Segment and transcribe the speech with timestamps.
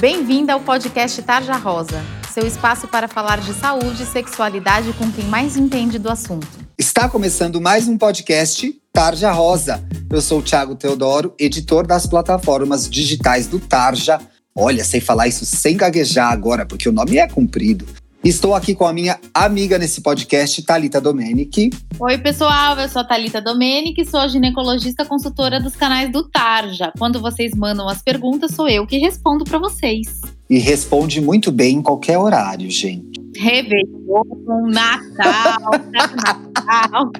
[0.00, 5.24] Bem-vinda ao podcast Tarja Rosa, seu espaço para falar de saúde e sexualidade com quem
[5.24, 6.46] mais entende do assunto.
[6.76, 9.82] Está começando mais um podcast Tarja Rosa.
[10.10, 14.20] Eu sou o Thiago Teodoro, editor das plataformas digitais do Tarja.
[14.54, 17.86] Olha, sei falar isso sem gaguejar agora, porque o nome é comprido.
[18.26, 21.70] Estou aqui com a minha amiga nesse podcast, Talita Domenici.
[22.00, 26.92] Oi, pessoal, eu sou a Talita Domenici, sou ginecologista consultora dos canais do Tarja.
[26.98, 30.20] Quando vocês mandam as perguntas, sou eu que respondo para vocês.
[30.50, 33.22] E responde muito bem em qualquer horário, gente.
[33.36, 34.24] Réveillon,
[34.72, 37.12] Natal, Natal.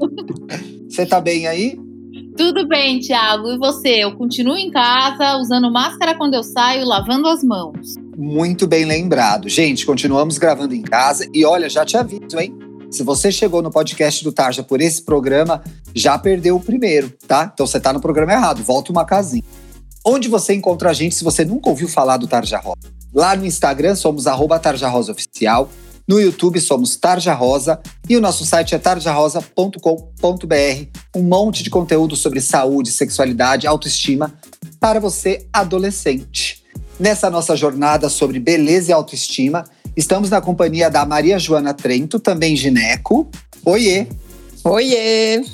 [0.88, 1.78] Você tá bem aí?
[2.36, 3.52] Tudo bem, Thiago.
[3.52, 4.02] E você?
[4.02, 7.94] Eu continuo em casa, usando máscara quando eu saio, lavando as mãos.
[8.18, 9.46] Muito bem lembrado.
[9.46, 12.56] Gente, continuamos gravando em casa e olha, já te aviso, hein?
[12.90, 15.62] Se você chegou no podcast do Tarja por esse programa,
[15.94, 17.50] já perdeu o primeiro, tá?
[17.52, 19.44] Então você tá no programa errado, volta uma casinha.
[20.02, 22.78] Onde você encontra a gente se você nunca ouviu falar do Tarja Rosa?
[23.12, 25.68] Lá no Instagram somos arroba Tarja Rosa Oficial,
[26.08, 31.00] no YouTube somos Tarja Rosa e o nosso site é tarjarosa.com.br.
[31.14, 34.32] Um monte de conteúdo sobre saúde, sexualidade, autoestima
[34.78, 36.45] para você adolescente.
[36.98, 39.64] Nessa nossa jornada sobre beleza e autoestima,
[39.96, 43.28] estamos na companhia da Maria Joana Trento, também gineco.
[43.64, 44.06] Oiê!
[44.64, 45.44] Oiê!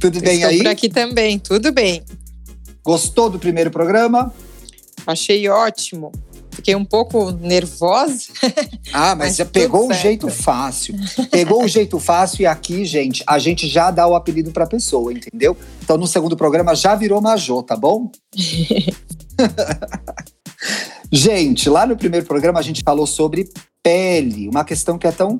[0.00, 0.58] Tudo bem Estou aí?
[0.58, 2.02] por aqui também, tudo bem.
[2.84, 4.32] Gostou do primeiro programa?
[5.04, 6.12] Achei ótimo.
[6.52, 8.28] Fiquei um pouco nervosa.
[8.92, 10.02] Ah, mas, Mas já pegou um certo.
[10.02, 10.94] jeito fácil.
[11.30, 15.12] Pegou um jeito fácil e aqui, gente, a gente já dá o apelido pra pessoa,
[15.12, 15.56] entendeu?
[15.82, 18.10] Então no segundo programa já virou Majô, tá bom?
[21.12, 23.48] gente, lá no primeiro programa a gente falou sobre
[23.82, 25.38] pele, uma questão que é tão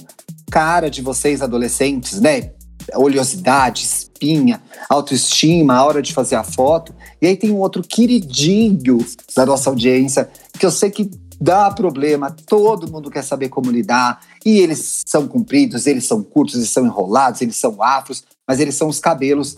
[0.50, 2.52] cara de vocês adolescentes, né?
[2.94, 6.94] Oleosidade, espinha, autoestima, a hora de fazer a foto.
[7.20, 12.34] E aí tem um outro queridinho da nossa audiência, que eu sei que dá problema,
[12.46, 14.20] todo mundo quer saber como lidar.
[14.44, 18.74] E eles são compridos, eles são curtos, eles são enrolados, eles são afros, mas eles
[18.74, 19.56] são os cabelos.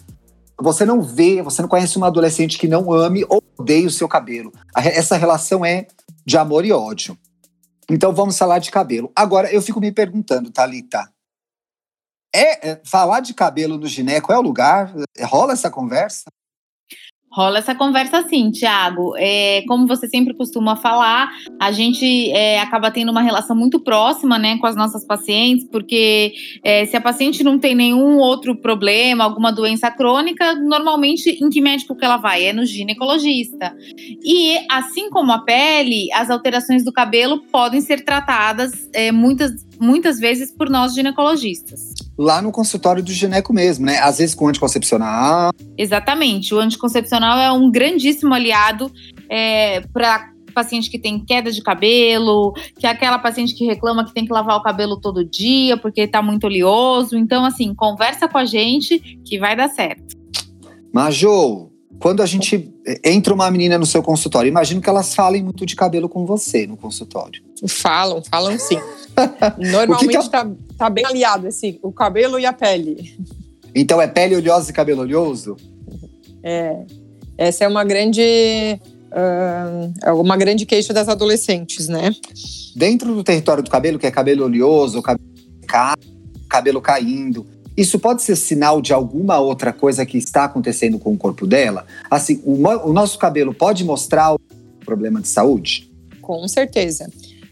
[0.61, 4.09] Você não vê, você não conhece uma adolescente que não ame ou odeie o seu
[4.09, 4.53] cabelo.
[4.75, 5.87] Essa relação é
[6.25, 7.17] de amor e ódio.
[7.91, 9.11] Então vamos falar de cabelo.
[9.15, 11.11] Agora eu fico me perguntando, Thalita.
[12.35, 14.93] É, é, falar de cabelo no gineco é o lugar?
[15.23, 16.25] Rola essa conversa?
[17.31, 19.15] Rola essa conversa sim, Thiago.
[19.17, 21.31] É, como você sempre costuma falar,
[21.61, 26.33] a gente é, acaba tendo uma relação muito próxima né, com as nossas pacientes, porque
[26.65, 31.61] é, se a paciente não tem nenhum outro problema, alguma doença crônica, normalmente em que
[31.61, 32.45] médico que ela vai?
[32.45, 33.77] É no ginecologista.
[34.25, 40.19] E assim como a pele, as alterações do cabelo podem ser tratadas é, muitas, muitas
[40.19, 41.98] vezes por nós ginecologistas.
[42.19, 43.99] Lá no consultório do gineco mesmo, né?
[43.99, 45.53] Às vezes com anticoncepcional.
[45.77, 46.53] Exatamente.
[46.53, 48.91] O anticoncepcional é um grandíssimo aliado
[49.29, 54.13] é, para paciente que tem queda de cabelo, que é aquela paciente que reclama que
[54.13, 57.17] tem que lavar o cabelo todo dia porque está muito oleoso.
[57.17, 60.17] Então, assim, conversa com a gente que vai dar certo.
[60.93, 62.73] Majô, quando a gente
[63.05, 66.67] entra uma menina no seu consultório, imagino que elas falem muito de cabelo com você
[66.67, 67.48] no consultório.
[67.67, 68.79] Falam, falam sim.
[69.59, 73.17] Normalmente que é- tá, tá bem aliado esse, o cabelo e a pele.
[73.75, 75.57] Então é pele oleosa e cabelo oleoso?
[76.43, 76.85] É,
[77.37, 78.23] essa é uma grande,
[79.13, 82.15] ah, é uma grande queixa das adolescentes, né?
[82.77, 85.29] Dentro do território do cabelo, que é cabelo oleoso, cabelo,
[85.67, 85.97] ca-
[86.49, 87.45] cabelo caindo,
[87.77, 91.87] isso pode ser sinal de alguma outra coisa que está acontecendo com o corpo dela?
[92.11, 92.55] Assim, o,
[92.89, 94.39] o nosso cabelo pode mostrar um
[94.85, 95.91] problema de saúde?
[96.23, 97.09] Com certeza.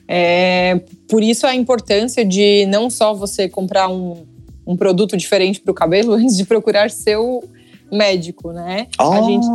[0.09, 4.27] É, por isso a importância de não só você comprar um,
[4.67, 7.43] um produto diferente para o cabelo antes de procurar seu
[7.91, 8.89] médico, né?
[8.99, 9.47] A gente,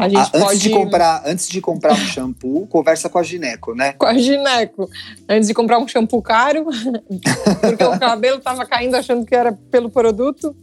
[0.00, 3.74] a gente antes, pode de comprar, antes de comprar um shampoo, conversa com a gineco,
[3.74, 3.92] né?
[3.92, 4.90] com a gineco
[5.28, 6.66] antes de comprar um shampoo caro,
[7.60, 10.54] porque o cabelo estava caindo achando que era pelo produto.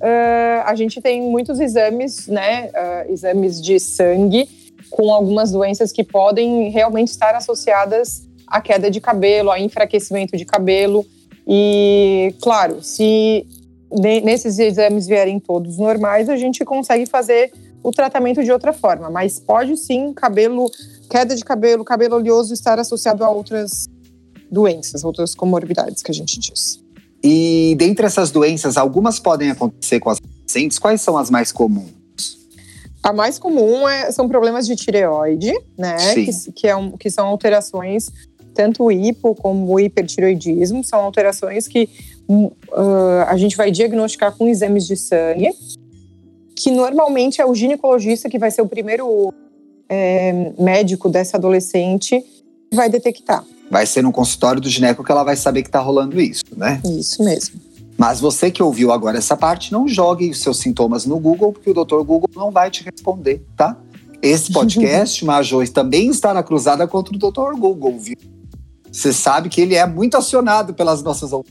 [0.00, 2.70] Ah, a gente tem muitos exames, né?
[2.74, 4.48] ah, exames de sangue
[4.90, 10.44] com algumas doenças que podem realmente estar associadas à queda de cabelo, a enfraquecimento de
[10.44, 11.04] cabelo.
[11.46, 13.46] E, claro, se
[13.92, 17.52] ne- nesses exames vierem todos normais, a gente consegue fazer
[17.82, 19.08] o tratamento de outra forma.
[19.10, 20.70] Mas pode sim, cabelo,
[21.08, 23.86] queda de cabelo, cabelo oleoso estar associado a outras
[24.50, 26.80] doenças, outras comorbidades que a gente diz.
[27.22, 30.78] E dentre essas doenças, algumas podem acontecer com as pacientes.
[30.78, 31.94] Quais são as mais comuns?
[33.02, 35.96] A mais comum é- são problemas de tireoide, né?
[35.98, 36.24] Sim.
[36.26, 38.10] Que, que, é um- que são alterações,
[38.56, 41.88] tanto o hipo como o hipertireoidismo, são alterações que
[42.72, 45.52] ah, a gente vai diagnosticar com exames de sangue,
[46.56, 49.32] que normalmente é o ginecologista que vai ser o primeiro
[49.88, 52.24] é, médico dessa adolescente
[52.72, 53.44] vai detectar.
[53.70, 56.80] Vai ser no consultório do gineco que ela vai saber que tá rolando isso, né?
[56.98, 57.60] Isso mesmo.
[57.96, 61.70] Mas você que ouviu agora essa parte, não jogue os seus sintomas no Google, porque
[61.70, 63.76] o doutor Google não vai te responder, tá?
[64.22, 68.16] Esse podcast, Major, também está na cruzada contra o doutor Google, viu?
[68.96, 71.30] Você sabe que ele é muito acionado pelas nossas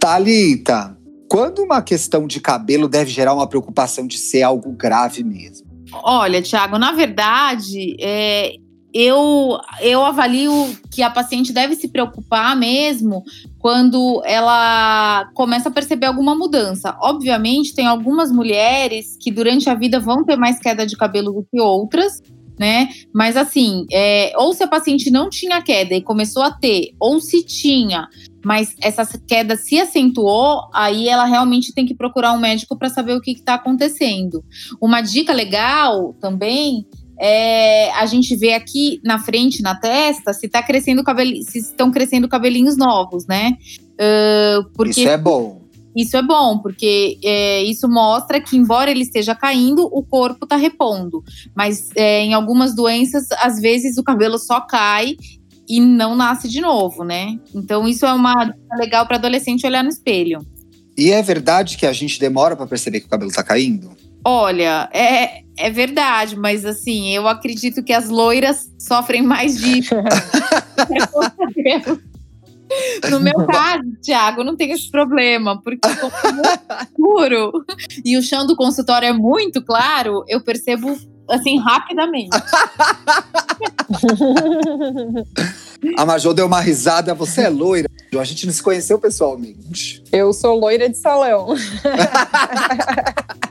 [0.00, 0.96] Talita,
[1.28, 5.66] quando uma questão de cabelo deve gerar uma preocupação de ser algo grave mesmo?
[6.02, 8.54] Olha, Tiago, na verdade, é,
[8.94, 13.22] eu, eu avalio que a paciente deve se preocupar mesmo
[13.58, 16.96] quando ela começa a perceber alguma mudança.
[17.02, 21.46] Obviamente, tem algumas mulheres que durante a vida vão ter mais queda de cabelo do
[21.50, 22.22] que outras,
[22.58, 22.88] né?
[23.12, 27.20] Mas assim, é, ou se a paciente não tinha queda e começou a ter, ou
[27.20, 28.08] se tinha,
[28.44, 33.14] mas essa queda se acentuou, aí ela realmente tem que procurar um médico para saber
[33.14, 34.44] o que está acontecendo.
[34.80, 36.86] Uma dica legal também
[37.20, 41.90] é, a gente vê aqui na frente, na testa, se tá crescendo cabelo, se estão
[41.92, 43.56] crescendo cabelinhos novos, né?
[43.92, 45.61] Uh, porque isso é bom.
[45.96, 50.56] Isso é bom, porque é, isso mostra que, embora ele esteja caindo, o corpo está
[50.56, 51.22] repondo.
[51.54, 55.16] Mas é, em algumas doenças, às vezes o cabelo só cai
[55.68, 57.38] e não nasce de novo, né?
[57.54, 60.40] Então, isso é uma dica legal para adolescente olhar no espelho.
[60.96, 63.90] E é verdade que a gente demora para perceber que o cabelo está caindo?
[64.24, 69.94] Olha, é, é verdade, mas assim, eu acredito que as loiras sofrem mais disso.
[73.10, 77.64] No meu caso, Thiago, não tem esse problema, porque como é muito escuro
[78.04, 80.96] e o chão do consultório é muito claro, eu percebo
[81.28, 82.30] assim rapidamente.
[85.96, 87.14] A Major deu uma risada.
[87.14, 87.88] Você é loira?
[88.16, 90.02] A gente não se conheceu pessoalmente.
[90.12, 91.56] Eu sou loira de salão.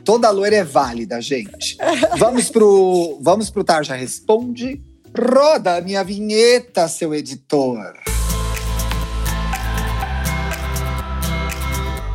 [0.06, 1.78] Toda loira é válida, gente.
[2.18, 4.82] Vamos pro, vamos pro Tarja Responde.
[5.18, 7.94] Roda a minha vinheta, seu editor.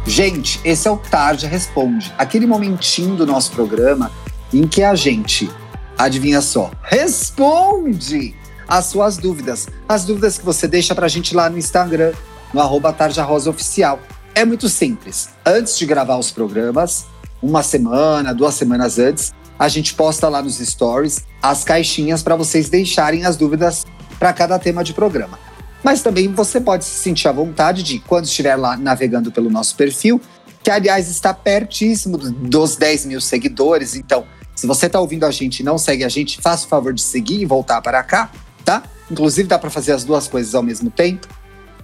[0.06, 4.12] Gente, esse é o Tarja Responde, aquele momentinho do nosso programa
[4.54, 5.50] em que a gente,
[5.98, 8.34] adivinha só, responde
[8.68, 9.66] as suas dúvidas.
[9.88, 12.12] As dúvidas que você deixa pra gente lá no Instagram,
[12.54, 13.98] no arroba Tarja Rosa Oficial.
[14.32, 15.30] É muito simples.
[15.44, 17.06] Antes de gravar os programas,
[17.42, 22.68] uma semana, duas semanas antes, a gente posta lá nos stories as caixinhas para vocês
[22.68, 23.84] deixarem as dúvidas
[24.18, 25.45] para cada tema de programa.
[25.82, 29.76] Mas também você pode se sentir à vontade de, quando estiver lá navegando pelo nosso
[29.76, 30.20] perfil,
[30.62, 33.94] que aliás está pertíssimo dos 10 mil seguidores.
[33.94, 36.92] Então, se você está ouvindo a gente e não segue a gente, faça o favor
[36.92, 38.30] de seguir e voltar para cá,
[38.64, 38.82] tá?
[39.10, 41.28] Inclusive dá para fazer as duas coisas ao mesmo tempo.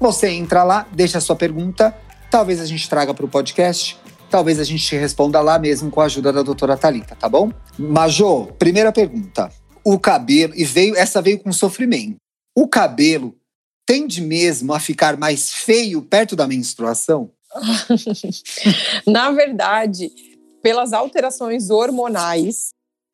[0.00, 1.94] Você entra lá, deixa a sua pergunta,
[2.30, 4.00] talvez a gente traga para o podcast
[4.32, 7.52] talvez a gente responda lá mesmo com a ajuda da doutora Talita, tá bom?
[7.78, 9.52] Major, primeira pergunta.
[9.84, 12.16] O cabelo, e veio, essa veio com sofrimento.
[12.56, 13.34] O cabelo
[13.86, 17.30] tende mesmo a ficar mais feio perto da menstruação?
[19.06, 20.10] Na verdade,
[20.62, 22.70] pelas alterações hormonais,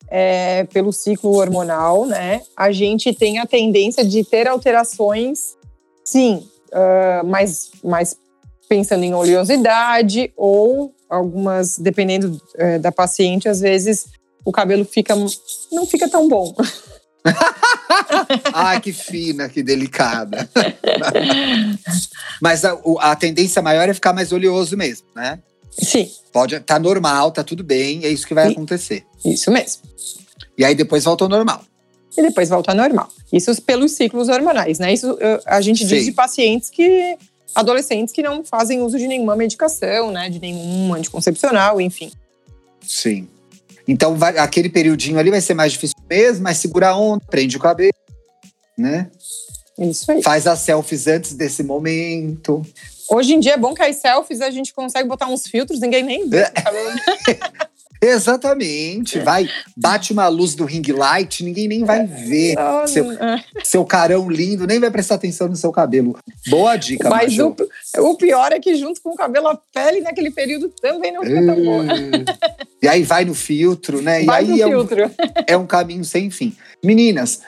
[0.07, 5.55] é, pelo ciclo hormonal, né, a gente tem a tendência de ter alterações,
[6.03, 8.15] sim, uh, mais, mais
[8.67, 14.05] pensando em oleosidade ou algumas, dependendo é, da paciente, às vezes
[14.45, 15.15] o cabelo fica
[15.71, 16.55] não fica tão bom.
[18.53, 20.49] ah, que fina, que delicada.
[22.41, 25.39] Mas a, a, tendência maior é ficar mais oleoso mesmo, né?
[25.71, 26.09] Sim.
[26.31, 28.53] Pode, tá normal, tá tudo bem, é isso que vai Sim.
[28.53, 29.05] acontecer.
[29.23, 29.83] Isso mesmo.
[30.57, 31.63] E aí depois volta ao normal.
[32.17, 33.09] E depois volta ao normal.
[33.31, 34.93] Isso pelos ciclos hormonais, né?
[34.93, 36.05] Isso a gente diz Sim.
[36.05, 37.17] de pacientes que
[37.55, 42.11] adolescentes que não fazem uso de nenhuma medicação, né, de nenhum anticoncepcional, enfim.
[42.81, 43.27] Sim.
[43.89, 47.57] Então, vai, aquele periodinho ali vai ser mais difícil mesmo, mas segura a onda, prende
[47.57, 47.91] o cabelo,
[48.77, 49.09] né?
[49.79, 50.21] Isso aí.
[50.21, 52.63] Faz as selfies antes desse momento.
[53.09, 56.03] Hoje em dia é bom que as selfies a gente consegue botar uns filtros, ninguém
[56.03, 56.45] nem vê.
[57.99, 59.17] Exatamente.
[59.19, 62.55] Vai, bate uma luz do ring light, ninguém nem vai ver.
[62.87, 63.05] Seu,
[63.63, 66.15] seu carão lindo, nem vai prestar atenção no seu cabelo.
[66.47, 67.55] Boa dica, Mas o,
[67.97, 71.43] o, pior é que junto com o cabelo, a pele naquele período também não fica
[71.43, 71.85] tão boa.
[72.81, 74.23] E aí vai no filtro, né?
[74.23, 74.87] Vai e aí é um,
[75.47, 76.55] é um caminho sem fim.
[76.83, 77.41] Meninas,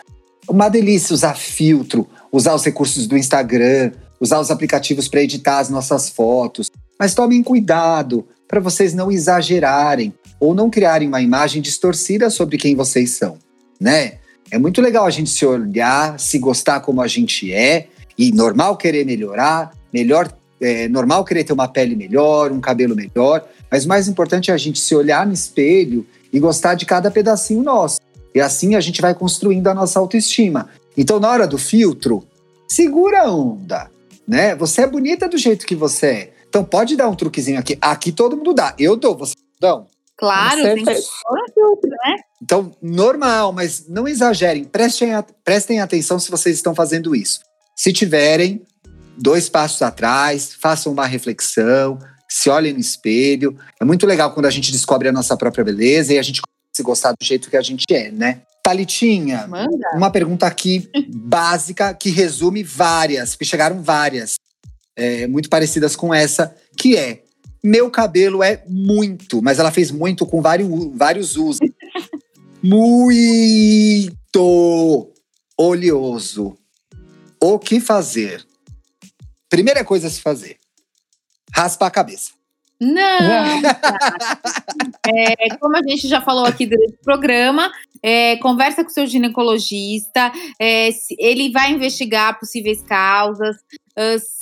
[0.49, 5.69] uma delícia usar filtro, usar os recursos do Instagram, usar os aplicativos para editar as
[5.69, 6.69] nossas fotos.
[6.99, 12.75] Mas tomem cuidado para vocês não exagerarem ou não criarem uma imagem distorcida sobre quem
[12.75, 13.37] vocês são,
[13.79, 14.15] né?
[14.51, 18.75] É muito legal a gente se olhar, se gostar como a gente é, e normal
[18.75, 23.87] querer melhorar, melhor, é, normal querer ter uma pele melhor, um cabelo melhor, mas o
[23.87, 28.01] mais importante é a gente se olhar no espelho e gostar de cada pedacinho nosso.
[28.35, 30.69] E assim a gente vai construindo a nossa autoestima.
[30.97, 32.27] Então, na hora do filtro,
[32.67, 33.89] segura a onda,
[34.27, 34.55] né?
[34.55, 36.33] Você é bonita do jeito que você é.
[36.49, 37.77] Então, pode dar um truquezinho aqui.
[37.79, 38.75] Aqui todo mundo dá.
[38.77, 39.87] Eu dou, vocês dão.
[40.17, 42.17] Claro, tem que filtro, né?
[42.41, 44.65] Então, normal, mas não exagerem.
[44.65, 45.11] Prestem,
[45.43, 47.39] prestem atenção se vocês estão fazendo isso.
[47.75, 48.61] Se tiverem,
[49.17, 51.97] dois passos atrás, façam uma reflexão,
[52.31, 53.57] se olhem no espelho.
[53.79, 56.71] É muito legal quando a gente descobre a nossa própria beleza e a gente começa
[56.71, 58.43] a se gostar do jeito que a gente é, né?
[58.63, 59.91] Talitinha, Manda.
[59.95, 64.35] uma pergunta aqui básica que resume várias, porque chegaram várias,
[64.95, 67.23] é, muito parecidas com essa, que é:
[67.61, 71.59] meu cabelo é muito, mas ela fez muito com vários, vários usos.
[72.63, 73.41] muito
[75.57, 76.55] oleoso.
[77.41, 78.45] O que fazer?
[79.49, 80.60] Primeira coisa a se fazer:
[81.53, 82.31] raspar a cabeça.
[82.79, 83.61] Não!
[85.07, 89.05] é, como a gente já falou aqui durante o programa, é, conversa com o seu
[89.05, 90.89] ginecologista, é,
[91.19, 93.57] ele vai investigar possíveis causas.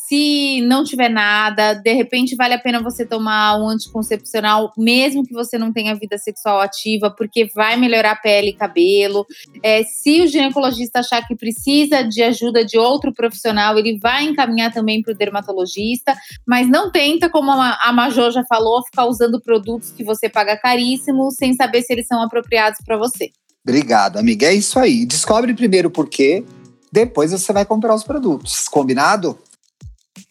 [0.09, 5.31] Se não tiver nada, de repente vale a pena você tomar um anticoncepcional, mesmo que
[5.31, 9.23] você não tenha vida sexual ativa, porque vai melhorar a pele e cabelo.
[9.61, 14.73] É, se o ginecologista achar que precisa de ajuda de outro profissional, ele vai encaminhar
[14.73, 19.91] também para o dermatologista, mas não tenta, como a Major já falou, ficar usando produtos
[19.91, 23.29] que você paga caríssimo sem saber se eles são apropriados para você.
[23.63, 24.47] Obrigado, amiga.
[24.47, 25.05] É isso aí.
[25.05, 26.43] Descobre primeiro o porquê,
[26.91, 28.67] depois você vai comprar os produtos.
[28.67, 29.37] Combinado?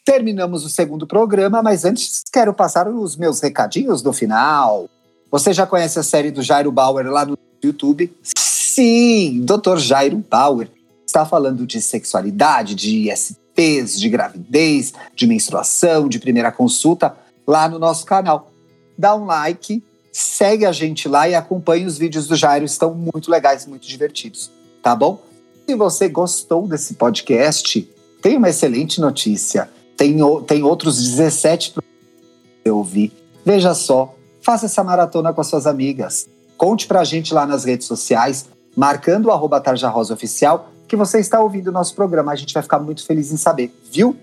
[0.04, 4.88] Terminamos o segundo programa, mas antes quero passar os meus recadinhos do final.
[5.30, 8.12] Você já conhece a série do Jairo Bauer lá no YouTube?
[8.24, 9.76] Sim, Dr.
[9.76, 10.70] Jairo Bauer
[11.06, 17.78] está falando de sexualidade, de ISTs, de gravidez, de menstruação, de primeira consulta lá no
[17.78, 18.50] nosso canal.
[18.96, 23.30] Dá um like, segue a gente lá e acompanhe os vídeos do Jairo, estão muito
[23.30, 24.50] legais, muito divertidos,
[24.82, 25.27] tá bom?
[25.68, 27.88] Se você gostou desse podcast,
[28.22, 33.12] tem uma excelente notícia tem, tem outros 17 para você ouvir.
[33.44, 36.28] Veja só, faça essa maratona com as suas amigas.
[36.56, 38.46] Conte para a gente lá nas redes sociais,
[38.76, 42.30] marcando o arroba Tarja Rosa Oficial, que você está ouvindo o nosso programa.
[42.30, 44.16] A gente vai ficar muito feliz em saber, viu?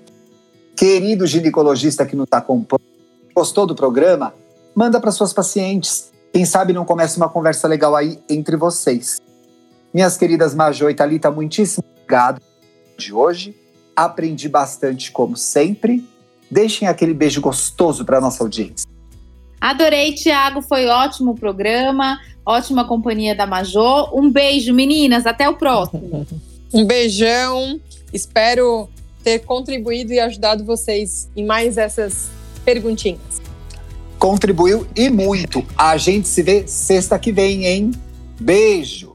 [0.78, 2.82] Querido ginecologista que nos acompanha,
[3.36, 4.34] gostou do programa?
[4.74, 6.10] Manda para suas pacientes.
[6.32, 9.22] Quem sabe não começa uma conversa legal aí entre vocês.
[9.96, 12.42] Minhas queridas Majô e Thalita, muitíssimo obrigado
[12.98, 13.56] de hoje
[13.96, 16.04] Aprendi bastante, como sempre.
[16.52, 18.86] Deixem aquele beijo gostoso para nossa audiência.
[19.62, 20.62] Adorei, Tiago.
[20.62, 24.10] Foi ótimo o programa, ótima companhia da Majô.
[24.14, 25.26] Um beijo, meninas.
[25.26, 26.28] Até o próximo.
[26.74, 27.80] um beijão.
[28.12, 28.90] Espero
[29.24, 32.30] ter contribuído e ajudado vocês em mais essas
[32.66, 33.42] perguntinhas.
[34.20, 35.66] Contribuiu e muito.
[35.78, 37.92] A gente se vê sexta que vem, hein?
[38.38, 39.15] Beijo.